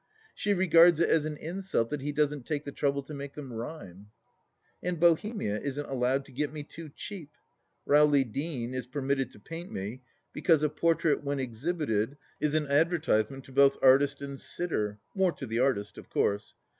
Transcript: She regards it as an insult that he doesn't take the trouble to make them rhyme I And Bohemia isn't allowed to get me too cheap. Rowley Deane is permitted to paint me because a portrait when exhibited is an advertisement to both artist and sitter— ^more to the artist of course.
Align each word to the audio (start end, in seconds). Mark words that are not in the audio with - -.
She 0.33 0.55
regards 0.55 0.99
it 0.99 1.09
as 1.09 1.25
an 1.25 1.37
insult 1.37 1.91
that 1.91 2.01
he 2.01 2.11
doesn't 2.11 2.47
take 2.47 2.63
the 2.63 2.71
trouble 2.71 3.03
to 3.03 3.13
make 3.13 3.33
them 3.33 3.53
rhyme 3.53 4.07
I 4.81 4.87
And 4.87 4.99
Bohemia 4.99 5.59
isn't 5.59 5.85
allowed 5.85 6.25
to 6.25 6.31
get 6.31 6.51
me 6.51 6.63
too 6.63 6.89
cheap. 6.89 7.29
Rowley 7.85 8.23
Deane 8.23 8.73
is 8.73 8.87
permitted 8.87 9.29
to 9.33 9.39
paint 9.39 9.71
me 9.71 10.01
because 10.33 10.63
a 10.63 10.69
portrait 10.69 11.23
when 11.23 11.39
exhibited 11.39 12.17
is 12.39 12.55
an 12.55 12.65
advertisement 12.65 13.43
to 13.43 13.51
both 13.51 13.77
artist 13.83 14.23
and 14.23 14.39
sitter— 14.39 14.97
^more 15.15 15.37
to 15.37 15.45
the 15.45 15.59
artist 15.59 15.99
of 15.99 16.09
course. 16.09 16.55